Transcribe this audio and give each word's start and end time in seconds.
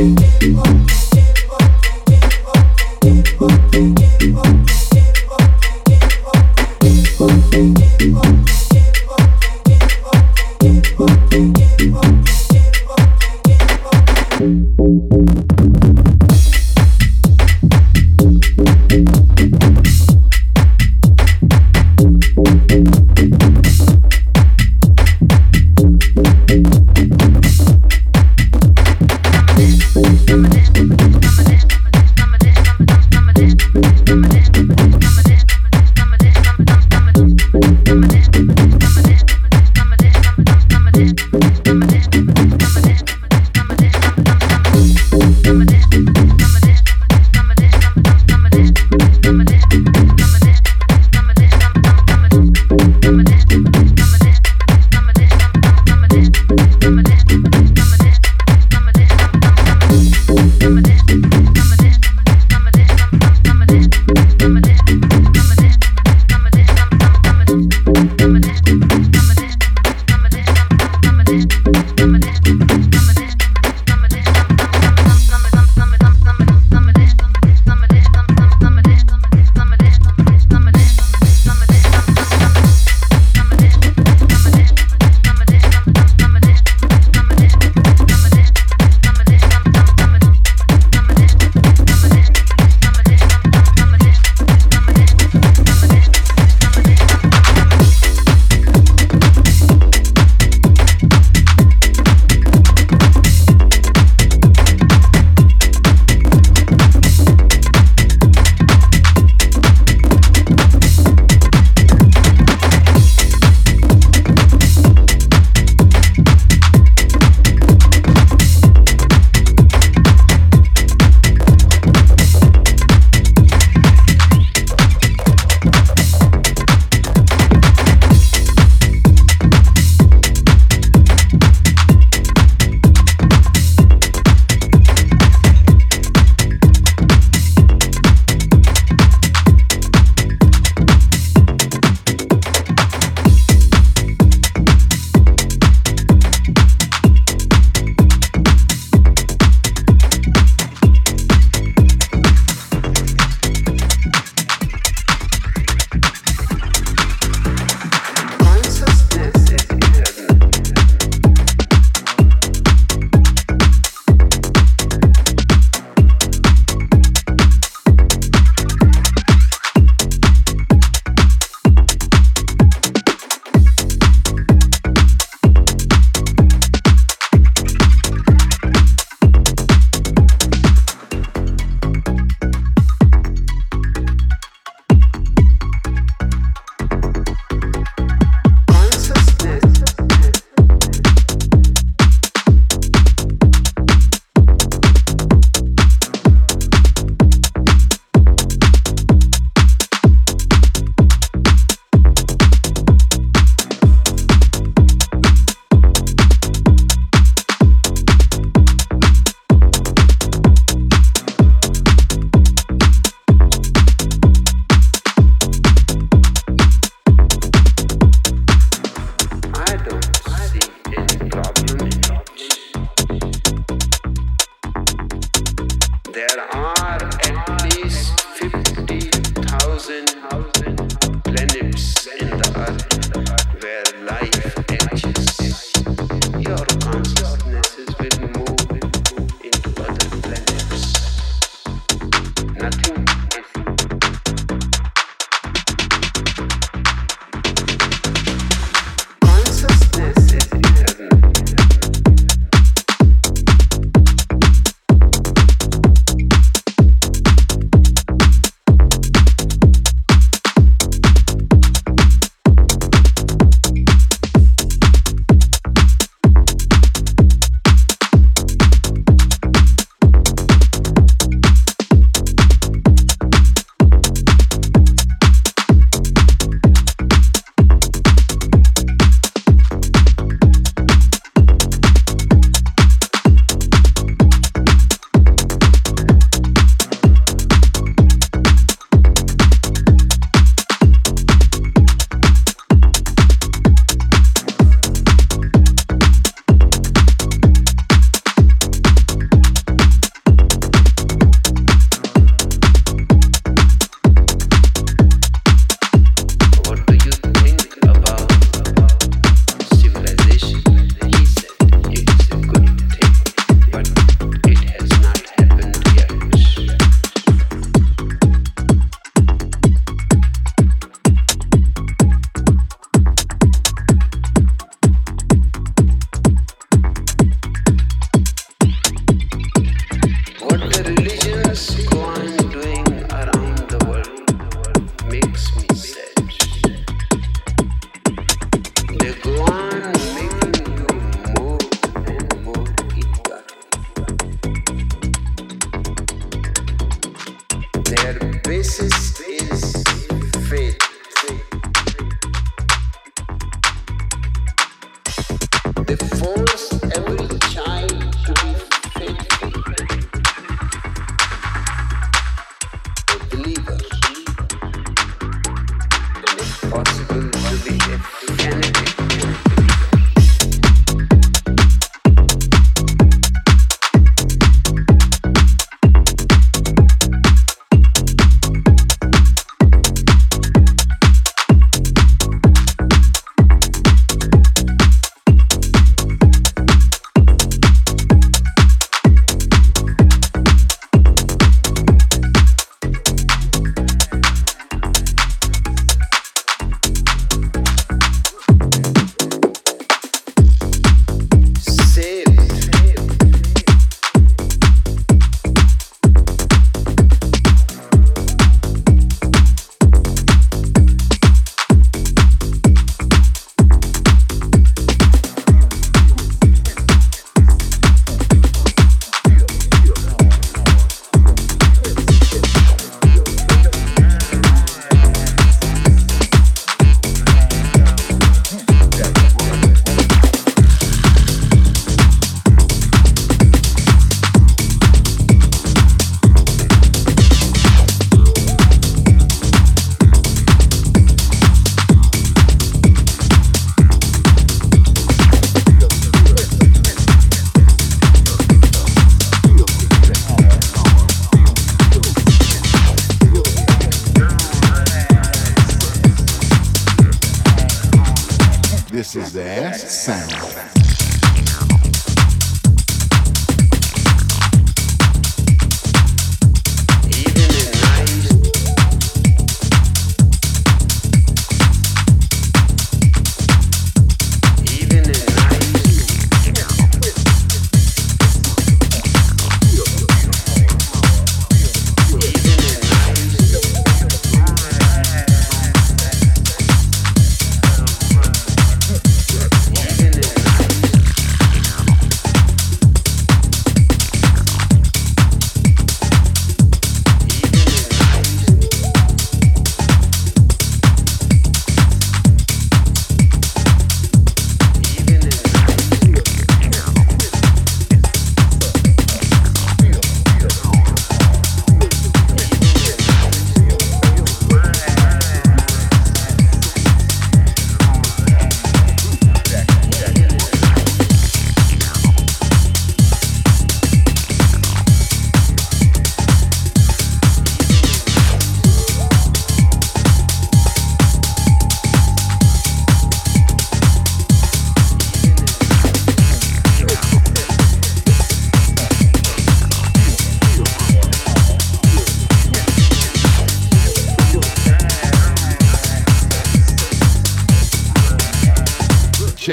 Domination. 0.00 0.79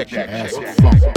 check 0.06 0.10
check 0.10 0.30
check 0.30 0.80
funk. 0.80 1.17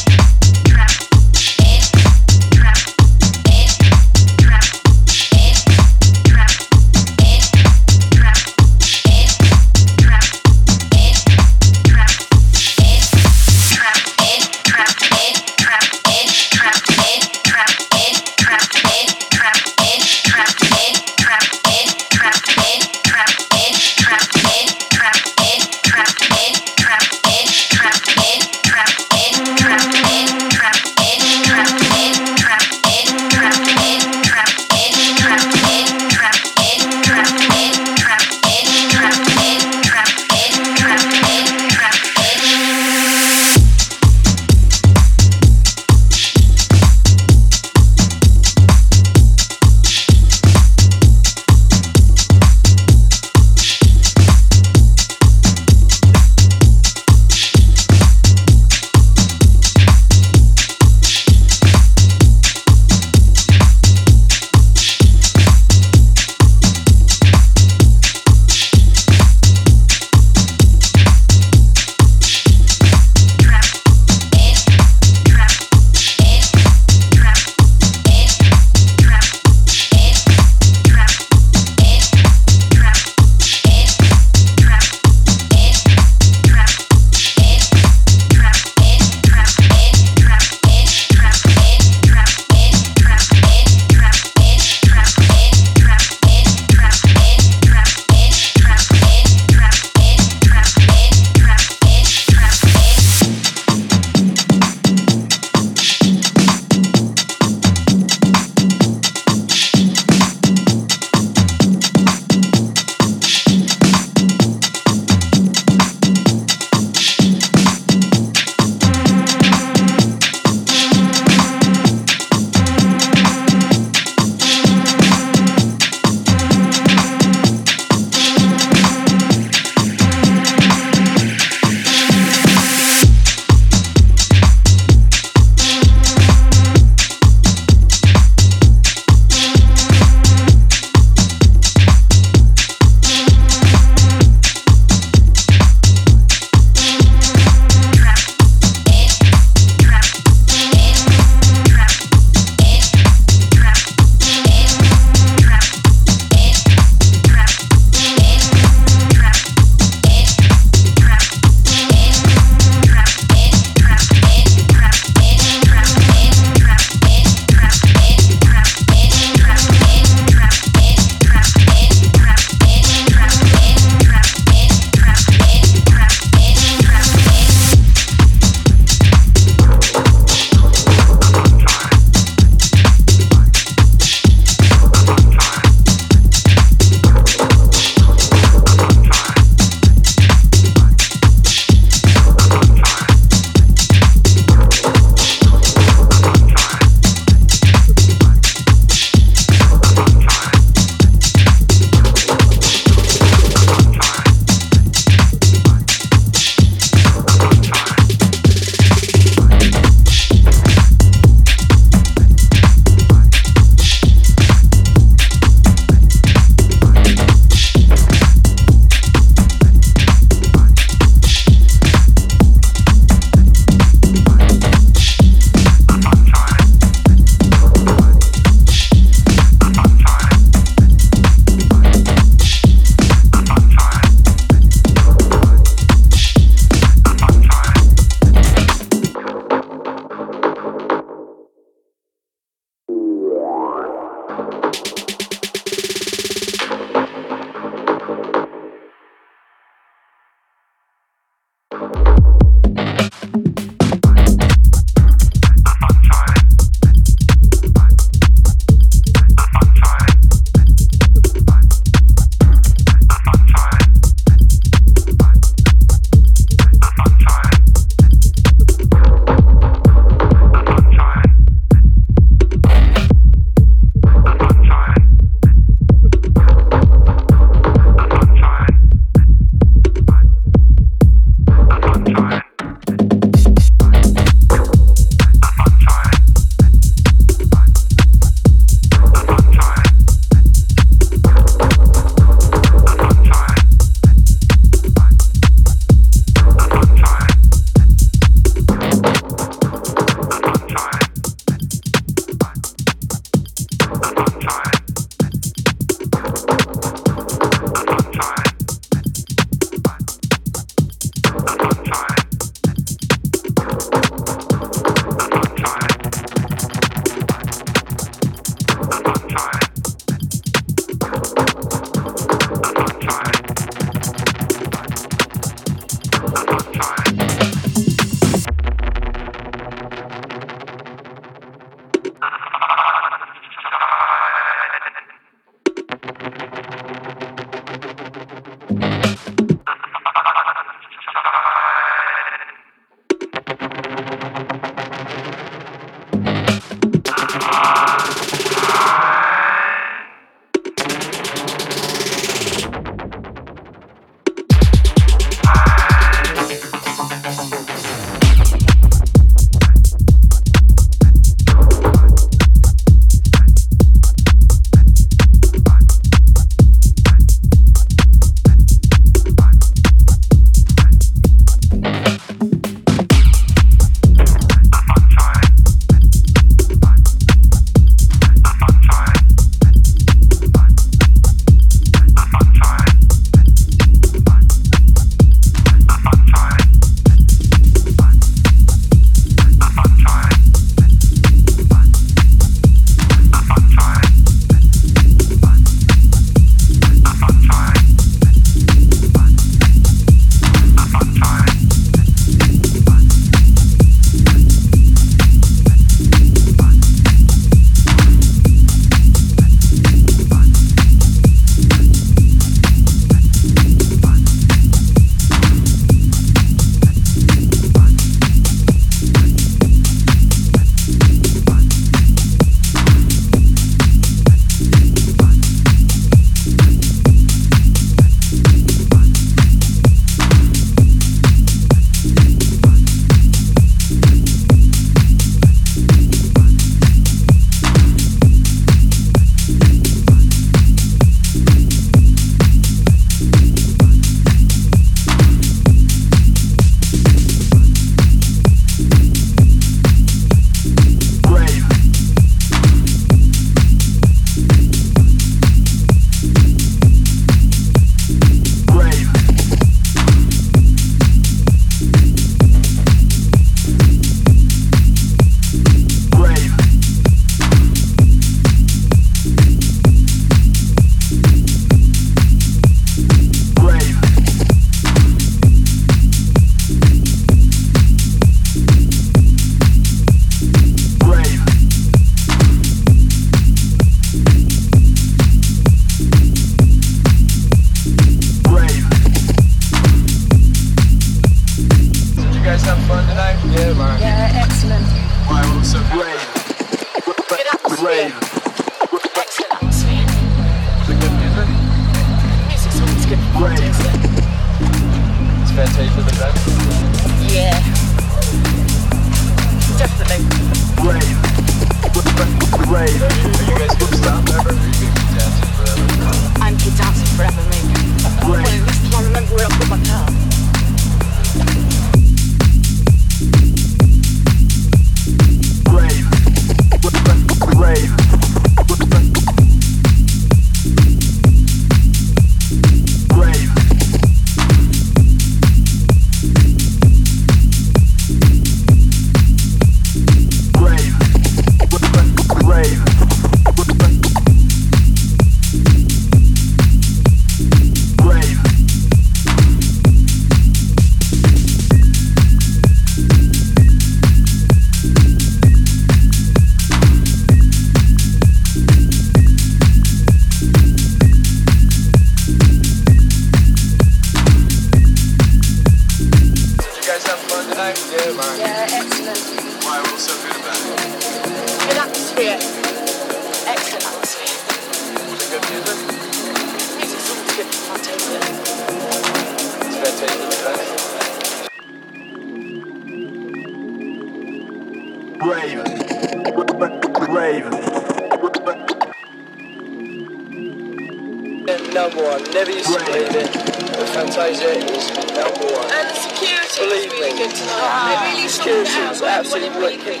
number 591.46 592.02
one. 592.02 592.22
Never 592.32 592.50
used 592.50 592.66
to 592.72 592.84
believe 592.84 593.14
it. 593.14 593.30
But 593.32 593.88
Fantasia 593.90 594.50
is 594.66 594.90
number 595.14 595.46
one. 595.46 595.70
And 595.70 595.88
the 595.90 595.94
security 595.94 596.58
believe 596.58 596.90
was 596.90 597.00
really 597.00 597.12
me. 597.12 597.18
good 597.18 597.34
tonight. 597.36 597.62
Ah, 597.62 598.02
really 598.10 598.28
security 598.28 598.70
it 598.72 598.88
was 598.88 599.02
absolutely 599.02 599.58
wicked. 599.60 600.00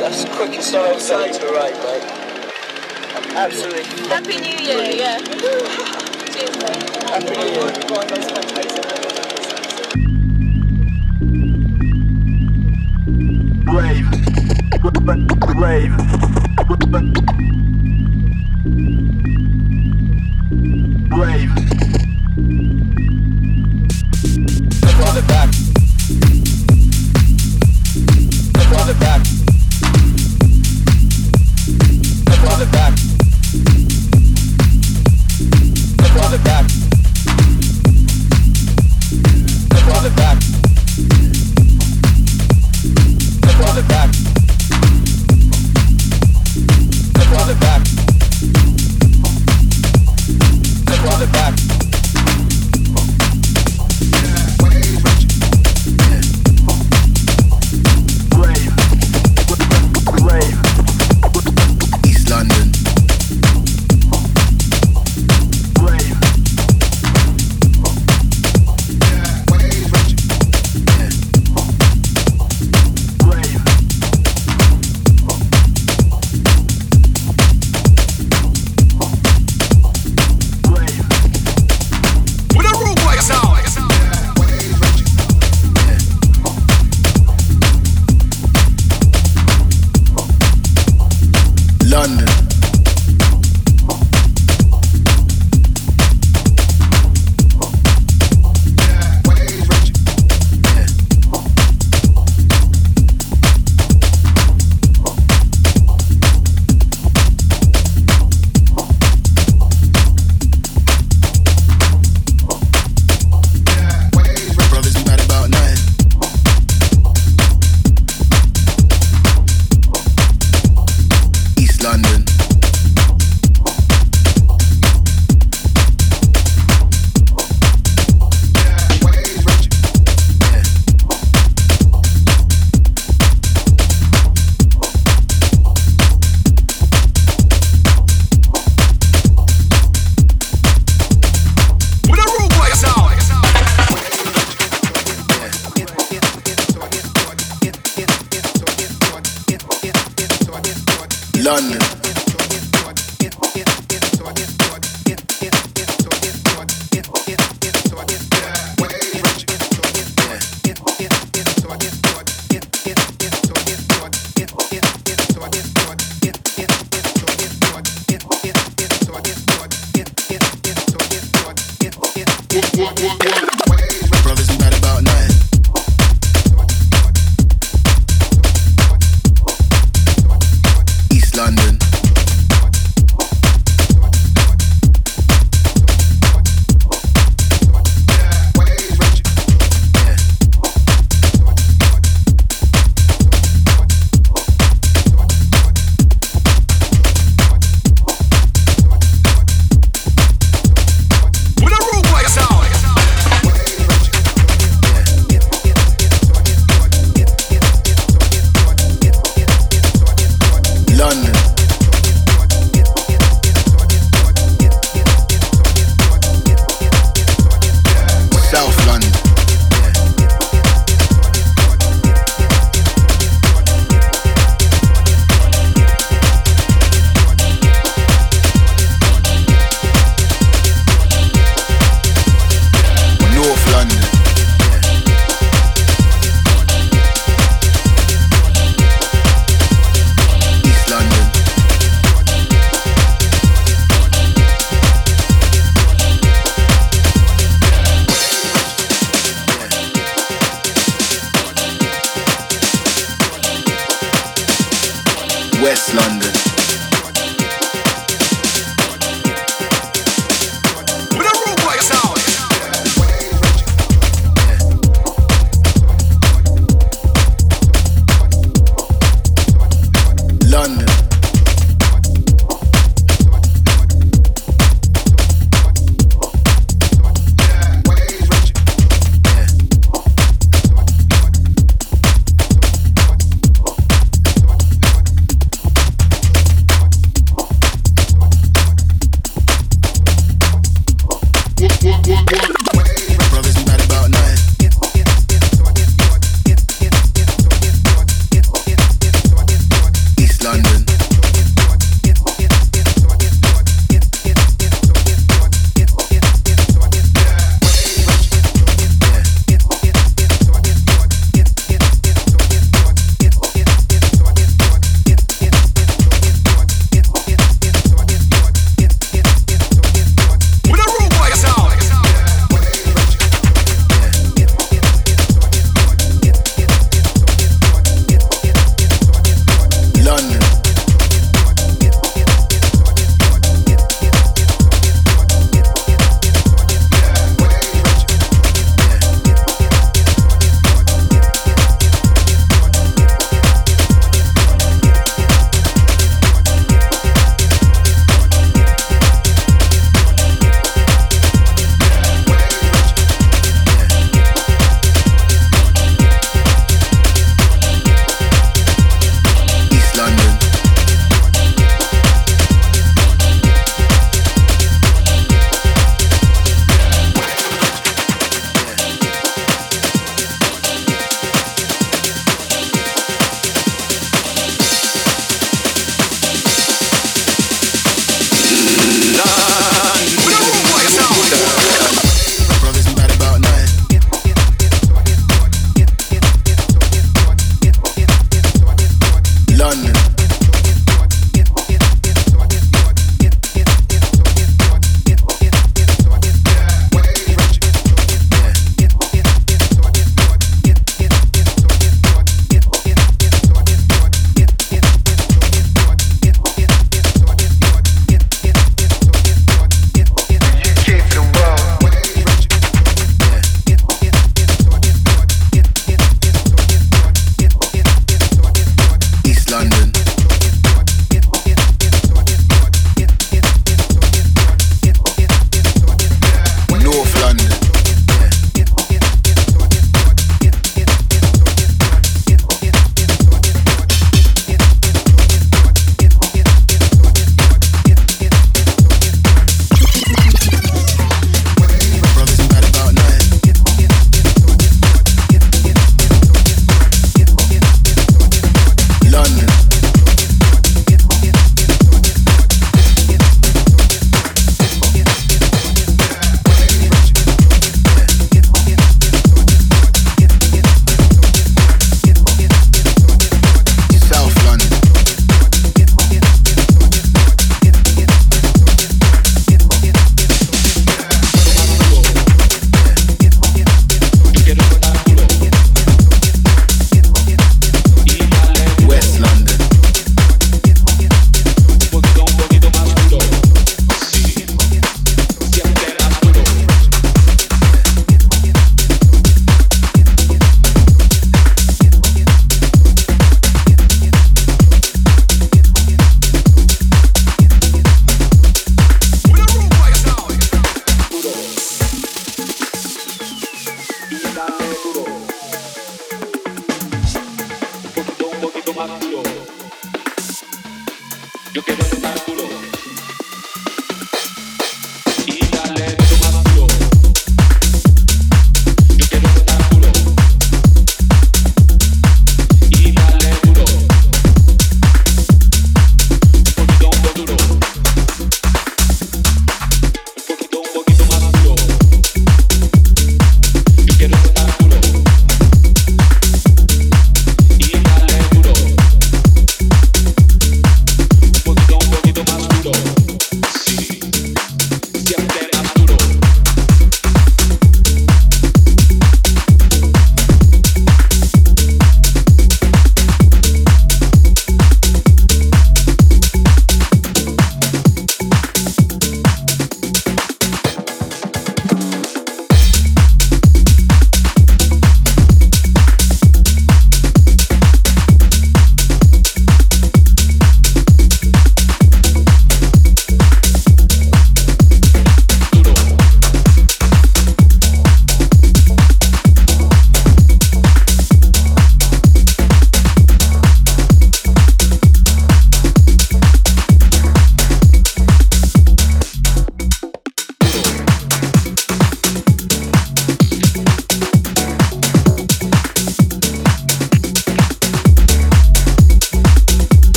That's 0.00 0.24
the 0.24 0.30
quickest 0.30 0.70
song 0.70 0.86
I've 0.86 1.10
ever 1.10 1.38
to 1.38 1.46
rate, 1.52 1.76
mate. 1.84 2.04
Absolutely. 3.36 3.84
Happy 4.08 4.36
New 4.40 4.56
Year, 4.64 4.76
brilliant. 4.76 4.96
yeah. 4.96 5.18
Cheers, 6.32 6.56
mate. 6.64 6.82
Happy 7.10 7.36
New 7.36 7.50
Year. 7.52 7.72
Brave. 13.64 14.06
Brave. 15.56 15.94
Brave. 15.96 17.06
Brave. 20.56 21.50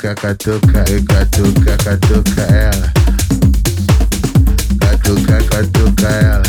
Tuca, 0.00 0.14
catuca, 0.14 0.84
e 0.88 1.02
catuca, 1.02 1.76
catuca 1.76 2.40
ela. 2.40 2.90
Catuca, 4.80 5.38
catuca 5.44 6.08
ela. 6.08 6.42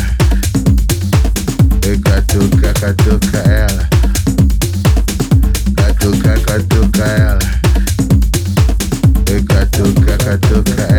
E 1.86 1.98
catuca, 1.98 2.72
catuca 2.72 3.38
ela. 3.44 3.88
Catuca, 5.76 6.40
catuca 6.40 7.04
ela. 7.04 7.38
E 9.30 9.42
catuca, 9.42 10.16
catuca 10.16 10.82
ela. 10.84 10.91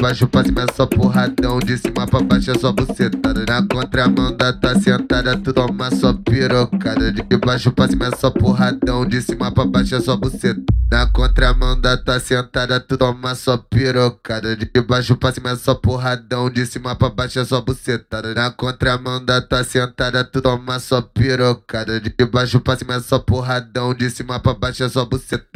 Baixo 0.00 0.26
pra 0.26 0.42
cima 0.42 0.64
só 0.74 0.86
porradão, 0.86 1.58
de 1.58 1.76
cima 1.76 2.06
pra 2.06 2.20
baixo 2.20 2.50
é 2.50 2.58
só 2.58 2.72
bucetada. 2.72 3.44
Na 3.46 3.66
contramão 3.66 4.34
da 4.34 4.52
tá 4.52 4.78
sentada, 4.80 5.36
tu 5.36 5.52
toma 5.52 5.94
só 5.94 6.14
pirocada. 6.14 7.12
De 7.12 7.22
baixo 7.36 7.70
pra 7.70 7.86
cima 7.86 8.10
só 8.16 8.30
porradão, 8.30 9.04
de 9.06 9.20
cima 9.20 9.52
pra 9.52 9.64
baixo 9.66 9.94
é 9.94 10.00
só 10.00 10.16
buceta. 10.16 10.62
Na 10.90 11.06
contramão 11.06 11.78
da 11.78 11.96
tá 11.96 12.18
sentada, 12.18 12.80
tu 12.80 12.96
toma 12.96 13.34
só 13.34 13.58
pirocada. 13.58 14.56
De 14.56 14.80
baixo 14.80 15.16
pra 15.16 15.32
cima 15.32 15.50
é 15.50 15.56
só 15.56 15.74
porradão, 15.74 16.48
de 16.48 16.64
cima 16.64 16.96
pra 16.96 17.10
baixo 17.10 17.38
é 17.38 17.44
só 17.44 17.60
bucetada. 17.60 18.34
Na 18.34 18.50
contramão 18.50 19.22
da 19.22 19.40
tá 19.42 19.62
sentada, 19.62 20.24
tu 20.24 20.40
toma 20.40 20.78
só 20.78 21.02
pirocada. 21.02 22.00
De 22.00 22.10
baixo 22.24 22.58
pra 22.60 22.76
cima 22.76 22.94
é 22.94 23.00
só 23.00 23.18
porradão, 23.18 23.92
de 23.92 24.08
cima 24.08 24.40
pra 24.40 24.54
baixo 24.54 24.82
é 24.82 24.88
só 24.88 25.04
buceta. 25.04 25.46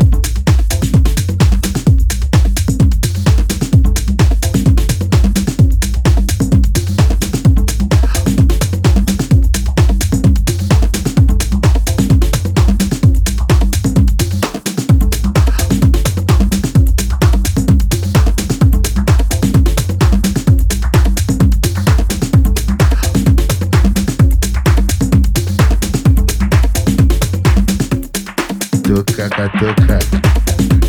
at 29.44 29.52
the 29.60 29.74
crack. 29.84 30.83